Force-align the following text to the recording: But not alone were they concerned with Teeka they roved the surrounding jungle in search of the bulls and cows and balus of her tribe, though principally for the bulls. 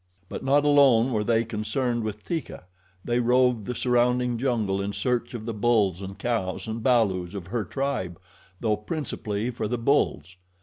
But 0.29 0.43
not 0.43 0.65
alone 0.65 1.13
were 1.13 1.23
they 1.23 1.45
concerned 1.45 2.03
with 2.03 2.25
Teeka 2.25 2.63
they 3.05 3.19
roved 3.19 3.65
the 3.67 3.75
surrounding 3.75 4.39
jungle 4.39 4.81
in 4.81 4.93
search 4.93 5.35
of 5.35 5.45
the 5.45 5.53
bulls 5.53 6.01
and 6.01 6.17
cows 6.17 6.67
and 6.67 6.81
balus 6.81 7.35
of 7.35 7.45
her 7.45 7.63
tribe, 7.63 8.19
though 8.59 8.77
principally 8.77 9.51
for 9.51 9.67
the 9.67 9.77
bulls. 9.77 10.37